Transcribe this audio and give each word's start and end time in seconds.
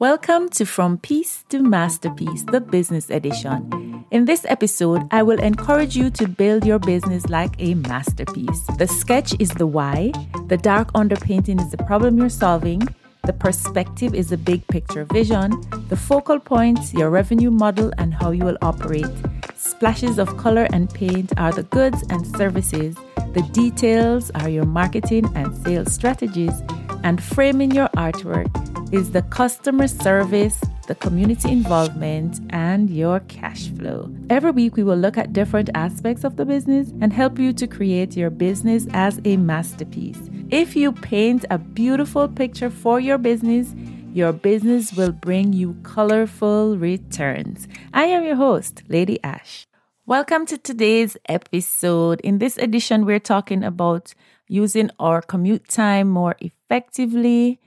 Welcome 0.00 0.48
to 0.50 0.64
From 0.64 0.98
Peace 0.98 1.44
to 1.48 1.60
Masterpiece, 1.60 2.44
the 2.44 2.60
business 2.60 3.10
edition. 3.10 4.04
In 4.12 4.26
this 4.26 4.46
episode, 4.48 5.02
I 5.10 5.24
will 5.24 5.40
encourage 5.40 5.96
you 5.96 6.08
to 6.10 6.28
build 6.28 6.64
your 6.64 6.78
business 6.78 7.28
like 7.28 7.50
a 7.58 7.74
masterpiece. 7.74 8.64
The 8.78 8.86
sketch 8.86 9.34
is 9.40 9.48
the 9.48 9.66
why, 9.66 10.12
the 10.46 10.56
dark 10.56 10.92
underpainting 10.92 11.60
is 11.60 11.72
the 11.72 11.78
problem 11.78 12.16
you're 12.16 12.28
solving, 12.28 12.86
the 13.24 13.32
perspective 13.32 14.14
is 14.14 14.28
the 14.28 14.36
big 14.36 14.64
picture 14.68 15.04
vision, 15.04 15.50
the 15.88 15.96
focal 15.96 16.38
points, 16.38 16.94
your 16.94 17.10
revenue 17.10 17.50
model, 17.50 17.92
and 17.98 18.14
how 18.14 18.30
you 18.30 18.44
will 18.44 18.58
operate. 18.62 19.10
Splashes 19.56 20.20
of 20.20 20.36
color 20.36 20.68
and 20.72 20.94
paint 20.94 21.32
are 21.36 21.50
the 21.50 21.64
goods 21.64 22.04
and 22.08 22.24
services. 22.36 22.94
The 23.34 23.42
details 23.50 24.30
are 24.36 24.48
your 24.48 24.64
marketing 24.64 25.28
and 25.34 25.56
sales 25.64 25.92
strategies, 25.92 26.54
and 27.02 27.20
framing 27.20 27.72
your 27.72 27.88
artwork 27.96 28.67
is 28.90 29.10
the 29.10 29.22
customer 29.22 29.86
service, 29.86 30.58
the 30.86 30.94
community 30.94 31.50
involvement, 31.52 32.40
and 32.50 32.88
your 32.88 33.20
cash 33.20 33.68
flow. 33.68 34.10
Every 34.30 34.50
week, 34.50 34.76
we 34.76 34.82
will 34.82 34.96
look 34.96 35.18
at 35.18 35.34
different 35.34 35.68
aspects 35.74 36.24
of 36.24 36.36
the 36.36 36.46
business 36.46 36.92
and 37.02 37.12
help 37.12 37.38
you 37.38 37.52
to 37.52 37.66
create 37.66 38.16
your 38.16 38.30
business 38.30 38.86
as 38.94 39.20
a 39.26 39.36
masterpiece. 39.36 40.18
If 40.50 40.74
you 40.74 40.92
paint 40.92 41.44
a 41.50 41.58
beautiful 41.58 42.28
picture 42.28 42.70
for 42.70 42.98
your 42.98 43.18
business, 43.18 43.74
your 44.14 44.32
business 44.32 44.94
will 44.94 45.12
bring 45.12 45.52
you 45.52 45.76
colorful 45.82 46.78
returns. 46.78 47.68
I 47.92 48.04
am 48.04 48.24
your 48.24 48.36
host, 48.36 48.84
Lady 48.88 49.22
Ash. 49.22 49.66
Welcome 50.06 50.46
to 50.46 50.56
today's 50.56 51.18
episode. 51.28 52.20
In 52.22 52.38
this 52.38 52.56
edition, 52.56 53.04
we're 53.04 53.18
talking 53.20 53.62
about 53.62 54.14
using 54.46 54.90
our 54.98 55.20
commute 55.20 55.68
time 55.68 56.08
more 56.08 56.36
effectively 56.40 57.60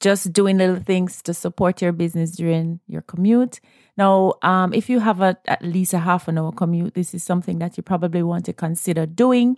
just 0.00 0.32
doing 0.32 0.58
little 0.58 0.80
things 0.80 1.22
to 1.22 1.34
support 1.34 1.82
your 1.82 1.92
business 1.92 2.32
during 2.32 2.80
your 2.86 3.02
commute. 3.02 3.60
Now, 3.96 4.34
um, 4.42 4.72
if 4.72 4.88
you 4.88 5.00
have 5.00 5.20
a, 5.20 5.36
at 5.46 5.62
least 5.62 5.92
a 5.92 5.98
half 5.98 6.28
an 6.28 6.38
hour 6.38 6.52
commute, 6.52 6.94
this 6.94 7.14
is 7.14 7.24
something 7.24 7.58
that 7.58 7.76
you 7.76 7.82
probably 7.82 8.22
want 8.22 8.44
to 8.46 8.52
consider 8.52 9.06
doing. 9.06 9.56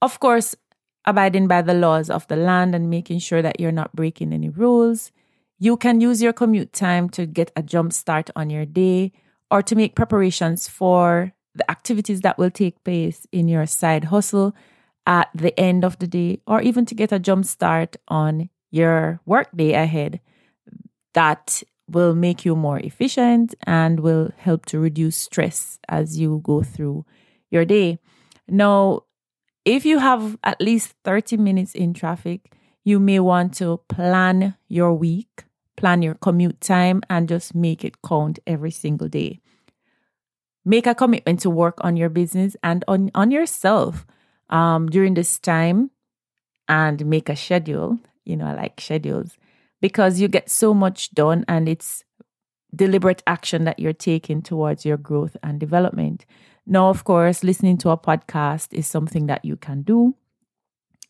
Of 0.00 0.18
course, 0.18 0.56
abiding 1.04 1.48
by 1.48 1.62
the 1.62 1.74
laws 1.74 2.10
of 2.10 2.26
the 2.28 2.36
land 2.36 2.74
and 2.74 2.90
making 2.90 3.20
sure 3.20 3.42
that 3.42 3.60
you're 3.60 3.72
not 3.72 3.94
breaking 3.94 4.32
any 4.32 4.48
rules. 4.48 5.12
You 5.58 5.76
can 5.76 6.00
use 6.00 6.20
your 6.20 6.32
commute 6.32 6.72
time 6.72 7.08
to 7.10 7.26
get 7.26 7.52
a 7.54 7.62
jump 7.62 7.92
start 7.92 8.30
on 8.34 8.50
your 8.50 8.66
day 8.66 9.12
or 9.50 9.62
to 9.62 9.76
make 9.76 9.94
preparations 9.94 10.66
for 10.66 11.32
the 11.54 11.70
activities 11.70 12.22
that 12.22 12.38
will 12.38 12.50
take 12.50 12.82
place 12.82 13.26
in 13.30 13.46
your 13.46 13.66
side 13.66 14.04
hustle 14.04 14.54
at 15.06 15.28
the 15.34 15.58
end 15.58 15.84
of 15.84 15.98
the 15.98 16.06
day 16.06 16.40
or 16.46 16.62
even 16.62 16.86
to 16.86 16.94
get 16.94 17.12
a 17.12 17.18
jump 17.18 17.44
start 17.44 17.96
on 18.08 18.48
your 18.72 19.20
workday 19.24 19.74
ahead 19.74 20.20
that 21.14 21.62
will 21.88 22.14
make 22.14 22.44
you 22.44 22.56
more 22.56 22.80
efficient 22.80 23.54
and 23.66 24.00
will 24.00 24.32
help 24.38 24.66
to 24.66 24.80
reduce 24.80 25.16
stress 25.16 25.78
as 25.88 26.18
you 26.18 26.40
go 26.42 26.62
through 26.62 27.04
your 27.50 27.64
day. 27.64 27.98
Now, 28.48 29.02
if 29.64 29.84
you 29.84 29.98
have 29.98 30.36
at 30.42 30.60
least 30.60 30.94
30 31.04 31.36
minutes 31.36 31.74
in 31.74 31.94
traffic, 31.94 32.54
you 32.82 32.98
may 32.98 33.20
want 33.20 33.54
to 33.54 33.80
plan 33.88 34.56
your 34.68 34.94
week, 34.94 35.44
plan 35.76 36.02
your 36.02 36.14
commute 36.14 36.60
time, 36.60 37.02
and 37.08 37.28
just 37.28 37.54
make 37.54 37.84
it 37.84 38.02
count 38.02 38.38
every 38.46 38.72
single 38.72 39.08
day. 39.08 39.40
Make 40.64 40.86
a 40.86 40.94
commitment 40.94 41.40
to 41.40 41.50
work 41.50 41.78
on 41.82 41.96
your 41.96 42.08
business 42.08 42.56
and 42.62 42.84
on, 42.88 43.10
on 43.14 43.30
yourself 43.30 44.06
um, 44.48 44.88
during 44.88 45.14
this 45.14 45.38
time 45.38 45.90
and 46.68 47.04
make 47.06 47.28
a 47.28 47.36
schedule 47.36 47.98
you 48.24 48.36
know, 48.36 48.46
I 48.46 48.54
like 48.54 48.80
schedules 48.80 49.36
because 49.80 50.20
you 50.20 50.28
get 50.28 50.50
so 50.50 50.72
much 50.72 51.10
done 51.12 51.44
and 51.48 51.68
it's 51.68 52.04
deliberate 52.74 53.22
action 53.26 53.64
that 53.64 53.78
you're 53.78 53.92
taking 53.92 54.42
towards 54.42 54.84
your 54.84 54.96
growth 54.96 55.36
and 55.42 55.60
development. 55.60 56.24
Now, 56.66 56.88
of 56.88 57.04
course, 57.04 57.42
listening 57.42 57.78
to 57.78 57.90
a 57.90 57.98
podcast 57.98 58.72
is 58.72 58.86
something 58.86 59.26
that 59.26 59.44
you 59.44 59.56
can 59.56 59.82
do. 59.82 60.14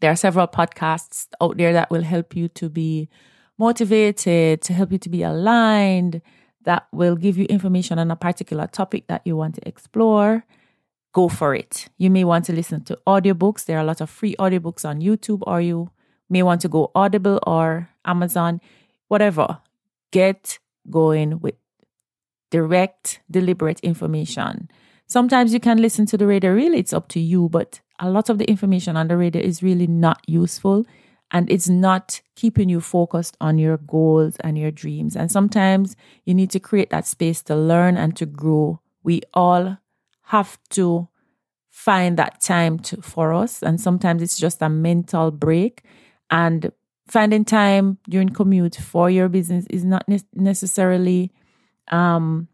There 0.00 0.10
are 0.10 0.16
several 0.16 0.48
podcasts 0.48 1.26
out 1.40 1.58
there 1.58 1.72
that 1.72 1.90
will 1.90 2.02
help 2.02 2.34
you 2.34 2.48
to 2.48 2.68
be 2.68 3.08
motivated, 3.58 4.62
to 4.62 4.72
help 4.72 4.92
you 4.92 4.98
to 4.98 5.08
be 5.10 5.22
aligned, 5.22 6.22
that 6.64 6.86
will 6.92 7.16
give 7.16 7.36
you 7.36 7.44
information 7.46 7.98
on 7.98 8.10
a 8.10 8.16
particular 8.16 8.66
topic 8.66 9.06
that 9.08 9.22
you 9.24 9.36
want 9.36 9.56
to 9.56 9.68
explore. 9.68 10.44
Go 11.12 11.28
for 11.28 11.54
it. 11.54 11.88
You 11.98 12.08
may 12.10 12.24
want 12.24 12.44
to 12.46 12.52
listen 12.52 12.84
to 12.84 12.98
audiobooks. 13.06 13.64
There 13.64 13.76
are 13.76 13.82
a 13.82 13.84
lot 13.84 14.00
of 14.00 14.08
free 14.08 14.36
audiobooks 14.38 14.88
on 14.88 15.00
YouTube, 15.00 15.42
or 15.46 15.60
you 15.60 15.90
may 16.30 16.42
want 16.42 16.60
to 16.62 16.68
go 16.68 16.90
Audible 16.94 17.40
or 17.46 17.90
Amazon, 18.04 18.60
whatever. 19.08 19.58
Get 20.12 20.58
going 20.88 21.40
with 21.40 21.54
direct, 22.50 23.20
deliberate 23.30 23.80
information. 23.80 24.70
Sometimes 25.06 25.52
you 25.52 25.60
can 25.60 25.78
listen 25.78 26.06
to 26.06 26.16
the 26.16 26.26
radio, 26.26 26.52
really, 26.52 26.78
it's 26.78 26.92
up 26.92 27.08
to 27.08 27.20
you, 27.20 27.48
but 27.48 27.80
a 27.98 28.08
lot 28.08 28.30
of 28.30 28.38
the 28.38 28.48
information 28.48 28.96
on 28.96 29.08
the 29.08 29.16
radio 29.16 29.42
is 29.42 29.62
really 29.62 29.86
not 29.86 30.22
useful 30.26 30.86
and 31.32 31.50
it's 31.50 31.68
not 31.68 32.20
keeping 32.34 32.68
you 32.68 32.80
focused 32.80 33.36
on 33.40 33.58
your 33.58 33.76
goals 33.76 34.36
and 34.40 34.58
your 34.58 34.70
dreams. 34.70 35.16
And 35.16 35.30
sometimes 35.30 35.96
you 36.24 36.34
need 36.34 36.50
to 36.50 36.60
create 36.60 36.90
that 36.90 37.06
space 37.06 37.42
to 37.42 37.54
learn 37.54 37.96
and 37.96 38.16
to 38.16 38.26
grow. 38.26 38.80
We 39.02 39.22
all 39.32 39.78
have 40.24 40.58
to 40.70 41.08
find 41.70 42.16
that 42.16 42.40
time 42.40 42.78
to, 42.80 43.00
for 43.00 43.32
us. 43.32 43.62
And 43.62 43.80
sometimes 43.80 44.22
it's 44.22 44.38
just 44.38 44.60
a 44.60 44.68
mental 44.68 45.30
break 45.30 45.82
and 46.30 46.70
finding 47.08 47.44
time 47.44 47.98
during 48.08 48.28
commute 48.28 48.76
for 48.76 49.10
your 49.10 49.28
business 49.28 49.66
is 49.68 49.84
not 49.84 50.08
ne- 50.08 50.20
necessarily 50.34 51.32
um, 51.88 52.48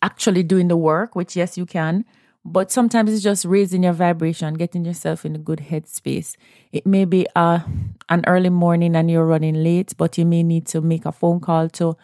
actually 0.00 0.42
doing 0.42 0.68
the 0.68 0.76
work, 0.76 1.14
which 1.14 1.36
yes, 1.36 1.58
you 1.58 1.66
can. 1.66 2.04
But 2.44 2.72
sometimes 2.72 3.12
it's 3.12 3.22
just 3.22 3.44
raising 3.44 3.84
your 3.84 3.92
vibration, 3.92 4.54
getting 4.54 4.84
yourself 4.84 5.24
in 5.24 5.36
a 5.36 5.38
good 5.38 5.60
headspace. 5.60 6.36
It 6.72 6.84
may 6.86 7.04
be 7.04 7.26
uh, 7.36 7.60
an 8.08 8.24
early 8.26 8.50
morning 8.50 8.96
and 8.96 9.08
you're 9.08 9.26
running 9.26 9.62
late, 9.62 9.94
but 9.96 10.18
you 10.18 10.26
may 10.26 10.42
need 10.42 10.66
to 10.68 10.80
make 10.80 11.04
a 11.06 11.12
phone 11.12 11.38
call 11.38 11.68
to 11.70 11.96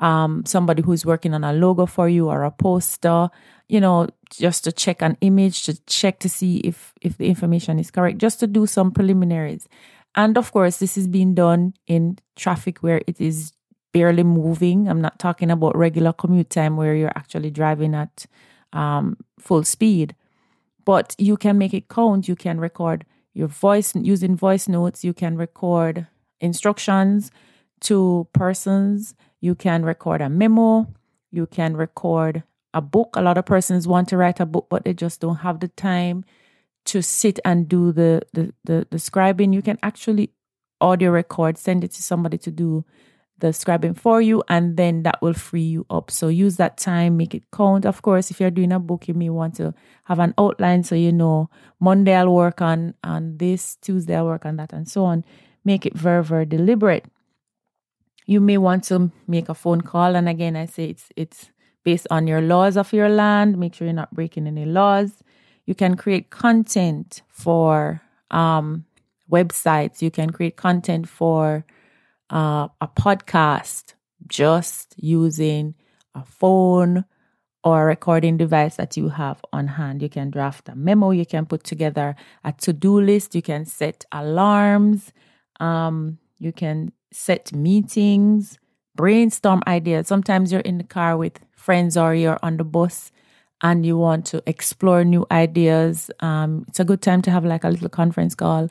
um, 0.00 0.44
somebody 0.46 0.82
who's 0.82 1.06
working 1.06 1.32
on 1.32 1.44
a 1.44 1.52
logo 1.52 1.86
for 1.86 2.08
you 2.08 2.28
or 2.28 2.42
a 2.42 2.50
poster, 2.50 3.30
you 3.68 3.80
know, 3.80 4.08
just 4.30 4.64
to 4.64 4.72
check 4.72 5.00
an 5.00 5.16
image, 5.20 5.62
to 5.64 5.80
check 5.86 6.18
to 6.20 6.28
see 6.28 6.56
if 6.58 6.92
if 7.00 7.16
the 7.18 7.26
information 7.26 7.78
is 7.78 7.92
correct, 7.92 8.18
just 8.18 8.40
to 8.40 8.48
do 8.48 8.66
some 8.66 8.90
preliminaries. 8.90 9.68
And 10.14 10.38
of 10.38 10.52
course, 10.52 10.78
this 10.78 10.96
is 10.96 11.08
being 11.08 11.34
done 11.34 11.74
in 11.86 12.18
traffic 12.36 12.78
where 12.78 13.02
it 13.06 13.20
is 13.20 13.52
barely 13.92 14.22
moving. 14.22 14.88
I'm 14.88 15.00
not 15.00 15.18
talking 15.18 15.50
about 15.50 15.76
regular 15.76 16.12
commute 16.12 16.50
time 16.50 16.76
where 16.76 16.94
you're 16.94 17.16
actually 17.16 17.50
driving 17.50 17.94
at 17.94 18.26
um, 18.72 19.16
full 19.38 19.64
speed, 19.64 20.14
but 20.84 21.14
you 21.18 21.36
can 21.36 21.58
make 21.58 21.74
it 21.74 21.88
count. 21.88 22.28
You 22.28 22.36
can 22.36 22.60
record 22.60 23.04
your 23.32 23.48
voice 23.48 23.94
using 23.94 24.36
voice 24.36 24.68
notes. 24.68 25.04
You 25.04 25.14
can 25.14 25.36
record 25.36 26.06
instructions 26.40 27.30
to 27.80 28.28
persons. 28.32 29.14
You 29.40 29.54
can 29.54 29.84
record 29.84 30.20
a 30.20 30.28
memo. 30.28 30.86
You 31.30 31.46
can 31.46 31.76
record 31.76 32.42
a 32.72 32.80
book. 32.80 33.16
A 33.16 33.22
lot 33.22 33.38
of 33.38 33.46
persons 33.46 33.86
want 33.86 34.08
to 34.08 34.16
write 34.16 34.40
a 34.40 34.46
book, 34.46 34.66
but 34.70 34.84
they 34.84 34.94
just 34.94 35.20
don't 35.20 35.36
have 35.36 35.60
the 35.60 35.68
time 35.68 36.24
to 36.86 37.02
sit 37.02 37.38
and 37.44 37.68
do 37.68 37.92
the, 37.92 38.22
the, 38.32 38.52
the, 38.64 38.86
the 38.90 38.96
scribing. 38.98 39.54
You 39.54 39.62
can 39.62 39.78
actually 39.82 40.30
audio 40.80 41.10
record, 41.10 41.58
send 41.58 41.84
it 41.84 41.92
to 41.92 42.02
somebody 42.02 42.38
to 42.38 42.50
do 42.50 42.84
the 43.38 43.48
scribing 43.48 43.96
for 43.96 44.20
you, 44.20 44.42
and 44.48 44.76
then 44.76 45.02
that 45.02 45.20
will 45.20 45.34
free 45.34 45.62
you 45.62 45.84
up. 45.90 46.10
So 46.10 46.28
use 46.28 46.56
that 46.56 46.76
time, 46.76 47.16
make 47.16 47.34
it 47.34 47.42
count. 47.52 47.84
Of 47.84 48.02
course, 48.02 48.30
if 48.30 48.40
you're 48.40 48.50
doing 48.50 48.72
a 48.72 48.78
book, 48.78 49.08
you 49.08 49.14
may 49.14 49.28
want 49.28 49.56
to 49.56 49.74
have 50.04 50.18
an 50.18 50.34
outline 50.38 50.84
so 50.84 50.94
you 50.94 51.12
know 51.12 51.50
Monday 51.80 52.14
I'll 52.14 52.32
work 52.32 52.62
on 52.62 52.94
on 53.02 53.38
this, 53.38 53.76
Tuesday 53.76 54.14
I'll 54.16 54.26
work 54.26 54.46
on 54.46 54.56
that, 54.56 54.72
and 54.72 54.88
so 54.88 55.04
on. 55.04 55.24
Make 55.64 55.84
it 55.84 55.94
very, 55.94 56.22
very 56.22 56.46
deliberate. 56.46 57.06
You 58.26 58.40
may 58.40 58.56
want 58.56 58.84
to 58.84 59.10
make 59.26 59.48
a 59.48 59.54
phone 59.54 59.80
call, 59.80 60.14
and 60.14 60.28
again, 60.28 60.56
I 60.56 60.66
say 60.66 60.84
it's 60.90 61.08
it's 61.16 61.50
based 61.82 62.06
on 62.10 62.26
your 62.26 62.40
laws 62.40 62.76
of 62.76 62.92
your 62.92 63.08
land. 63.08 63.58
Make 63.58 63.74
sure 63.74 63.86
you're 63.86 63.94
not 63.94 64.14
breaking 64.14 64.46
any 64.46 64.64
laws. 64.64 65.22
You 65.66 65.74
can 65.74 65.96
create 65.96 66.30
content 66.30 67.22
for 67.28 68.02
um, 68.30 68.84
websites. 69.30 70.02
You 70.02 70.10
can 70.10 70.30
create 70.30 70.56
content 70.56 71.08
for 71.08 71.64
uh, 72.30 72.68
a 72.80 72.88
podcast 72.88 73.94
just 74.26 74.94
using 74.96 75.74
a 76.14 76.24
phone 76.24 77.04
or 77.62 77.82
a 77.82 77.86
recording 77.86 78.36
device 78.36 78.76
that 78.76 78.96
you 78.96 79.08
have 79.08 79.42
on 79.52 79.66
hand. 79.66 80.02
You 80.02 80.10
can 80.10 80.30
draft 80.30 80.68
a 80.68 80.74
memo. 80.74 81.10
You 81.10 81.24
can 81.24 81.46
put 81.46 81.64
together 81.64 82.14
a 82.44 82.52
to 82.52 82.72
do 82.72 83.00
list. 83.00 83.34
You 83.34 83.42
can 83.42 83.64
set 83.64 84.04
alarms. 84.12 85.12
Um, 85.60 86.18
you 86.38 86.52
can 86.52 86.92
set 87.10 87.54
meetings, 87.54 88.58
brainstorm 88.94 89.62
ideas. 89.66 90.08
Sometimes 90.08 90.52
you're 90.52 90.60
in 90.60 90.78
the 90.78 90.84
car 90.84 91.16
with 91.16 91.40
friends 91.56 91.96
or 91.96 92.14
you're 92.14 92.38
on 92.42 92.58
the 92.58 92.64
bus 92.64 93.10
and 93.62 93.86
you 93.86 93.96
want 93.96 94.26
to 94.26 94.42
explore 94.46 95.04
new 95.04 95.26
ideas, 95.30 96.10
um, 96.20 96.64
it's 96.68 96.80
a 96.80 96.84
good 96.84 97.00
time 97.02 97.22
to 97.22 97.30
have 97.30 97.44
like 97.44 97.64
a 97.64 97.68
little 97.70 97.88
conference 97.88 98.34
call 98.34 98.68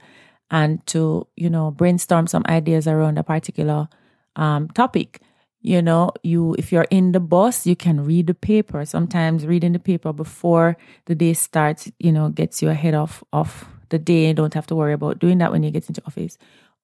and 0.51 0.85
to, 0.87 1.27
you 1.35 1.49
know, 1.49 1.71
brainstorm 1.71 2.27
some 2.27 2.43
ideas 2.47 2.87
around 2.87 3.17
a 3.17 3.23
particular 3.23 3.87
um, 4.35 4.67
topic. 4.69 5.19
you 5.65 5.81
know 5.81 6.11
you 6.23 6.55
if 6.59 6.71
you're 6.73 6.87
in 6.91 7.13
the 7.13 7.19
bus 7.21 7.65
you 7.65 7.75
can 7.75 8.03
read 8.03 8.27
the 8.27 8.33
paper. 8.33 8.85
Sometimes 8.85 9.45
reading 9.47 9.71
the 9.73 9.79
paper 9.79 10.11
before 10.13 10.75
the 11.05 11.15
day 11.15 11.33
starts 11.33 11.89
you 11.99 12.11
know 12.11 12.29
gets 12.29 12.61
you 12.61 12.69
ahead 12.69 12.93
of 12.93 13.23
of 13.31 13.65
the 13.89 13.97
day. 13.99 14.27
You 14.27 14.33
don't 14.33 14.53
have 14.53 14.67
to 14.67 14.75
worry 14.75 14.93
about 14.93 15.19
doing 15.19 15.37
that 15.39 15.51
when 15.51 15.63
you 15.63 15.71
get 15.71 15.87
into 15.87 16.01
office. 16.05 16.37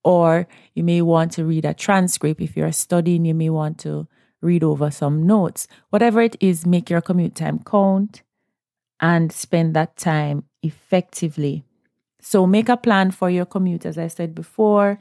Or 0.04 0.48
you 0.76 0.84
may 0.84 1.02
want 1.02 1.34
to 1.34 1.44
read 1.46 1.66
a 1.66 1.74
transcript 1.74 2.40
if 2.42 2.56
you're 2.56 2.72
studying. 2.72 3.26
You 3.26 3.36
may 3.36 3.50
want 3.50 3.78
to 3.80 4.08
read 4.42 4.64
over 4.64 4.90
some 4.90 5.26
notes 5.26 5.68
whatever 5.90 6.22
it 6.22 6.36
is 6.40 6.66
make 6.66 6.90
your 6.90 7.02
commute 7.02 7.36
time 7.36 7.60
count 7.60 8.22
and 9.00 9.32
spend 9.32 9.76
that 9.76 9.96
time 9.98 10.44
effectively 10.64 11.64
so 12.22 12.46
make 12.46 12.70
a 12.70 12.78
plan 12.78 13.12
for 13.12 13.30
your 13.30 13.46
commute 13.46 13.86
as 13.86 13.98
i 13.98 14.08
said 14.08 14.34
before 14.36 15.00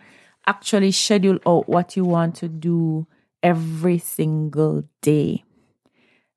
actually 0.49 0.91
schedule 0.91 1.39
out 1.47 1.69
what 1.69 1.97
you 1.97 2.05
want 2.05 2.35
to 2.37 2.49
do 2.49 3.07
every 3.43 3.99
single 3.99 4.85
day. 5.03 5.45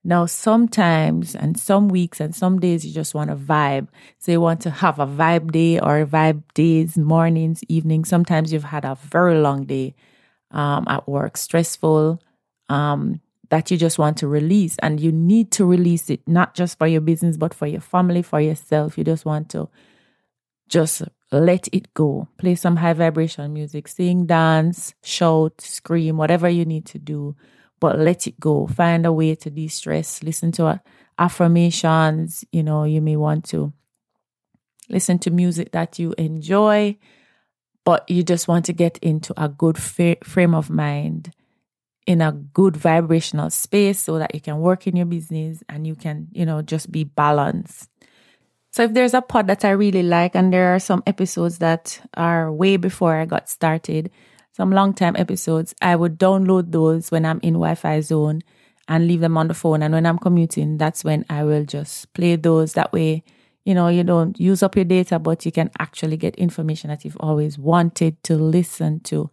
Now, 0.04 0.26
sometimes 0.26 1.36
and 1.36 1.58
some 1.60 1.88
weeks 1.88 2.20
and 2.20 2.36
some 2.36 2.60
days 2.60 2.86
you 2.86 2.92
just 2.92 3.14
want 3.14 3.30
to 3.30 3.36
vibe. 3.36 3.88
So 4.18 4.32
you 4.32 4.42
want 4.42 4.62
to 4.62 4.72
have 4.72 5.00
a 5.00 5.06
vibe 5.06 5.52
day 5.52 5.80
or 5.80 6.06
vibe 6.06 6.42
days, 6.56 6.98
mornings, 6.98 7.64
evenings. 7.70 8.10
Sometimes 8.10 8.52
you've 8.52 8.64
had 8.64 8.84
a 8.84 8.96
very 8.96 9.38
long 9.40 9.66
day 9.66 9.94
um, 10.50 10.86
at 10.88 11.08
work, 11.08 11.38
stressful, 11.38 12.22
um, 12.72 13.20
that 13.50 13.70
you 13.70 13.78
just 13.78 14.00
want 14.00 14.18
to 14.18 14.28
release. 14.28 14.78
And 14.82 15.00
you 15.00 15.12
need 15.12 15.52
to 15.52 15.66
release 15.66 16.10
it, 16.10 16.22
not 16.26 16.56
just 16.56 16.78
for 16.78 16.88
your 16.88 17.02
business, 17.02 17.38
but 17.38 17.54
for 17.54 17.68
your 17.68 17.82
family, 17.82 18.22
for 18.22 18.40
yourself. 18.40 18.98
You 18.98 19.04
just 19.04 19.26
want 19.26 19.50
to 19.50 19.70
just 20.70 21.04
let 21.32 21.68
it 21.74 21.94
go. 21.94 22.30
Play 22.38 22.56
some 22.56 22.78
high 22.78 22.94
vibration 22.94 23.52
music, 23.54 23.90
sing, 23.90 24.26
dance, 24.26 24.94
shout, 25.04 25.60
scream, 25.60 26.16
whatever 26.16 26.48
you 26.48 26.64
need 26.64 26.86
to 26.88 26.98
do, 26.98 27.36
but 27.82 28.00
let 28.00 28.26
it 28.26 28.40
go. 28.40 28.68
Find 28.68 29.06
a 29.06 29.12
way 29.12 29.36
to 29.36 29.50
de 29.50 29.68
stress. 29.68 30.24
Listen 30.24 30.54
to 30.54 30.82
affirmations. 31.20 32.46
You 32.54 32.64
know, 32.64 32.86
you 32.86 33.02
may 33.02 33.18
want 33.18 33.44
to 33.50 33.74
listen 34.88 35.20
to 35.20 35.30
music 35.30 35.74
that 35.74 36.00
you 36.00 36.14
enjoy, 36.18 36.98
but 37.84 38.10
you 38.10 38.24
just 38.24 38.48
want 38.48 38.64
to 38.66 38.74
get 38.74 38.98
into 39.00 39.34
a 39.42 39.50
good 39.50 39.78
frame 39.78 40.56
of 40.56 40.70
mind 40.70 41.34
in 42.12 42.22
a 42.22 42.34
good 42.34 42.76
vibrational 42.76 43.50
space 43.50 44.02
so 44.02 44.20
that 44.20 44.36
you 44.36 44.42
can 44.42 44.60
work 44.60 44.86
in 44.86 44.98
your 44.98 45.06
business 45.06 45.64
and 45.70 45.88
you 45.88 45.96
can, 45.96 46.28
you 46.34 46.46
know, 46.46 46.62
just 46.62 46.92
be 46.92 47.06
balanced. 47.06 47.90
So 48.72 48.84
if 48.84 48.94
there's 48.94 49.14
a 49.14 49.22
pod 49.22 49.48
that 49.48 49.64
I 49.64 49.70
really 49.70 50.04
like, 50.04 50.36
and 50.36 50.52
there 50.52 50.76
are 50.76 50.80
some 50.80 51.04
episodes 51.08 51.60
that 51.60 52.02
are 52.16 52.52
way 52.52 52.76
before 52.76 53.16
I 53.16 53.26
got 53.26 53.50
started, 53.50 54.12
some 54.52 54.72
long 54.72 54.94
time 54.94 55.16
episodes, 55.16 55.74
I 55.82 55.96
would 55.96 56.20
download 56.20 56.74
those 56.74 57.12
when 57.12 57.26
I'm 57.26 57.40
in 57.42 57.54
Wi-Fi 57.54 58.02
zone 58.02 58.42
and 58.90 59.08
leave 59.08 59.22
them 59.22 59.38
on 59.38 59.48
the 59.48 59.54
phone. 59.54 59.82
And 59.82 59.94
when 59.94 60.06
I'm 60.06 60.20
commuting, 60.20 60.78
that's 60.78 61.06
when 61.06 61.26
I 61.30 61.46
will 61.46 61.64
just 61.64 62.12
play 62.14 62.36
those. 62.36 62.74
That 62.74 62.92
way, 62.92 63.24
you 63.64 63.74
know, 63.74 63.88
you 63.88 64.04
don't 64.04 64.38
use 64.38 64.64
up 64.64 64.76
your 64.76 64.84
data, 64.84 65.18
but 65.18 65.46
you 65.46 65.52
can 65.54 65.72
actually 65.80 66.18
get 66.18 66.36
information 66.36 66.90
that 66.90 67.06
you've 67.06 67.18
always 67.22 67.58
wanted 67.58 68.22
to 68.24 68.36
listen 68.36 69.00
to. 69.02 69.30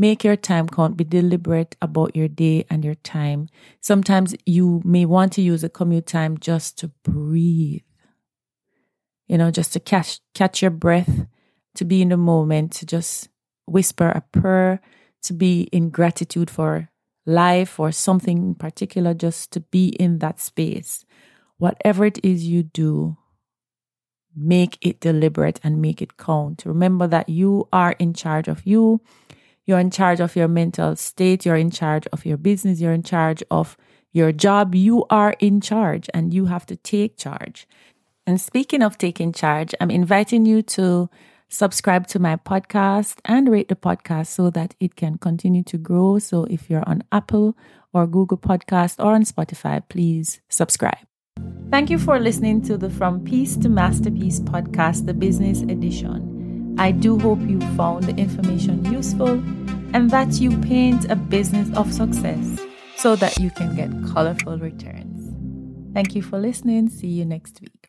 Make 0.00 0.24
your 0.24 0.36
time 0.36 0.66
count. 0.66 0.96
Be 0.96 1.04
deliberate 1.04 1.76
about 1.82 2.16
your 2.16 2.28
day 2.28 2.64
and 2.70 2.84
your 2.84 2.94
time. 2.94 3.48
Sometimes 3.82 4.34
you 4.46 4.80
may 4.84 5.04
want 5.04 5.32
to 5.34 5.42
use 5.42 5.62
a 5.62 5.68
commute 5.68 6.06
time 6.06 6.38
just 6.38 6.78
to 6.78 6.88
breathe 7.04 7.82
you 9.30 9.38
know, 9.38 9.52
just 9.52 9.72
to 9.72 9.78
catch 9.78 10.18
catch 10.34 10.60
your 10.60 10.72
breath, 10.72 11.26
to 11.76 11.84
be 11.84 12.02
in 12.02 12.08
the 12.08 12.16
moment, 12.16 12.72
to 12.72 12.84
just 12.84 13.28
whisper 13.64 14.08
a 14.08 14.22
prayer, 14.32 14.80
to 15.22 15.32
be 15.32 15.68
in 15.70 15.90
gratitude 15.90 16.50
for 16.50 16.90
life 17.26 17.78
or 17.78 17.92
something 17.92 18.38
in 18.38 18.54
particular, 18.56 19.14
just 19.14 19.52
to 19.52 19.60
be 19.60 19.90
in 20.00 20.18
that 20.18 20.40
space. 20.40 21.04
Whatever 21.58 22.06
it 22.06 22.18
is 22.24 22.44
you 22.44 22.64
do, 22.64 23.18
make 24.34 24.76
it 24.80 24.98
deliberate 24.98 25.60
and 25.62 25.80
make 25.80 26.02
it 26.02 26.16
count. 26.16 26.64
Remember 26.66 27.06
that 27.06 27.28
you 27.28 27.68
are 27.72 27.92
in 28.00 28.14
charge 28.14 28.48
of 28.48 28.66
you. 28.66 29.00
You're 29.70 29.78
in 29.78 29.92
charge 29.92 30.18
of 30.18 30.34
your 30.34 30.48
mental 30.48 30.96
state. 30.96 31.46
You're 31.46 31.54
in 31.54 31.70
charge 31.70 32.08
of 32.08 32.26
your 32.26 32.36
business. 32.36 32.80
You're 32.80 32.92
in 32.92 33.04
charge 33.04 33.40
of 33.52 33.76
your 34.10 34.32
job. 34.32 34.74
You 34.74 35.06
are 35.10 35.36
in 35.38 35.60
charge 35.60 36.10
and 36.12 36.34
you 36.34 36.46
have 36.46 36.66
to 36.66 36.74
take 36.74 37.16
charge. 37.16 37.68
And 38.26 38.40
speaking 38.40 38.82
of 38.82 38.98
taking 38.98 39.30
charge, 39.32 39.72
I'm 39.80 39.92
inviting 39.92 40.44
you 40.44 40.62
to 40.74 41.08
subscribe 41.50 42.08
to 42.08 42.18
my 42.18 42.34
podcast 42.34 43.20
and 43.24 43.48
rate 43.48 43.68
the 43.68 43.76
podcast 43.76 44.26
so 44.26 44.50
that 44.50 44.74
it 44.80 44.96
can 44.96 45.18
continue 45.18 45.62
to 45.62 45.78
grow. 45.78 46.18
So 46.18 46.46
if 46.46 46.68
you're 46.68 46.88
on 46.88 47.04
Apple 47.12 47.56
or 47.92 48.08
Google 48.08 48.38
Podcast 48.38 48.98
or 48.98 49.12
on 49.12 49.22
Spotify, 49.22 49.88
please 49.88 50.40
subscribe. 50.48 51.06
Thank 51.70 51.90
you 51.90 51.98
for 52.00 52.18
listening 52.18 52.60
to 52.62 52.76
the 52.76 52.90
From 52.90 53.22
Peace 53.22 53.56
to 53.58 53.68
Masterpiece 53.68 54.40
podcast, 54.40 55.06
the 55.06 55.14
business 55.14 55.60
edition. 55.60 56.39
I 56.80 56.92
do 56.92 57.18
hope 57.18 57.40
you 57.40 57.60
found 57.76 58.04
the 58.04 58.16
information 58.16 58.90
useful 58.90 59.32
and 59.92 60.08
that 60.10 60.40
you 60.40 60.58
paint 60.62 61.10
a 61.10 61.14
business 61.14 61.68
of 61.76 61.92
success 61.92 62.58
so 62.96 63.16
that 63.16 63.38
you 63.38 63.50
can 63.50 63.76
get 63.76 63.90
colorful 64.14 64.56
returns. 64.56 65.30
Thank 65.92 66.14
you 66.14 66.22
for 66.22 66.38
listening. 66.38 66.88
See 66.88 67.08
you 67.08 67.26
next 67.26 67.60
week. 67.60 67.79